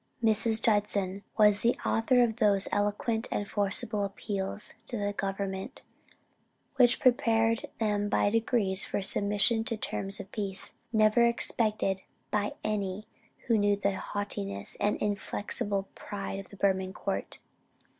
[0.23, 0.63] "Mrs.
[0.63, 5.83] Judson was the author of those eloquent and forcible appeals to the government,
[6.77, 12.01] which prepared them by degrees for submission to terms of peace, never expected
[12.31, 13.05] by any
[13.45, 17.37] who knew the haughtiness and inflexible pride of the Burman court.